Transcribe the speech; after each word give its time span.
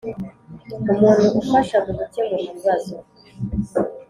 umuntu 0.93 1.25
ufasha 1.41 1.77
mu 1.85 1.91
gukemura 1.99 2.41
ibibazo 2.47 2.95